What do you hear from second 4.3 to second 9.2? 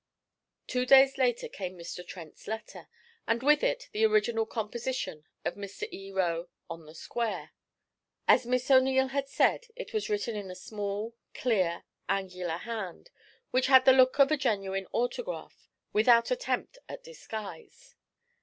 composition of Mr. E. Roe, 'On the Square.' As Miss O'Neil